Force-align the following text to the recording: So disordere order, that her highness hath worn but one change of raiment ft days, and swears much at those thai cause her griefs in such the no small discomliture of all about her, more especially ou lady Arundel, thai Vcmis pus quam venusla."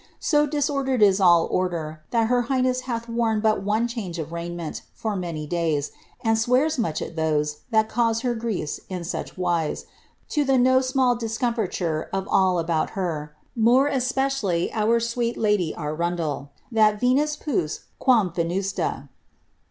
So 0.19 0.47
disordere 0.47 1.47
order, 1.51 2.01
that 2.09 2.25
her 2.25 2.41
highness 2.49 2.81
hath 2.89 3.07
worn 3.07 3.39
but 3.39 3.61
one 3.61 3.87
change 3.87 4.17
of 4.17 4.31
raiment 4.31 4.81
ft 4.99 5.49
days, 5.49 5.91
and 6.23 6.39
swears 6.39 6.79
much 6.79 7.03
at 7.03 7.15
those 7.15 7.57
thai 7.71 7.83
cause 7.83 8.21
her 8.21 8.33
griefs 8.33 8.79
in 8.89 9.03
such 9.03 9.35
the 9.35 10.57
no 10.57 10.81
small 10.81 11.15
discomliture 11.15 12.09
of 12.11 12.27
all 12.31 12.57
about 12.57 12.89
her, 12.97 13.35
more 13.55 13.85
especially 13.85 14.71
ou 14.73 14.97
lady 15.35 15.75
Arundel, 15.77 16.49
thai 16.73 16.93
Vcmis 16.93 17.39
pus 17.39 17.81
quam 17.99 18.31
venusla." 18.31 19.07